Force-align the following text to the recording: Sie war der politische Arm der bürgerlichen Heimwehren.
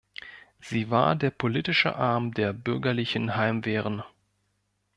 Sie 0.59 0.89
war 0.89 1.15
der 1.15 1.29
politische 1.29 1.95
Arm 1.95 2.33
der 2.33 2.53
bürgerlichen 2.53 3.35
Heimwehren. 3.35 4.01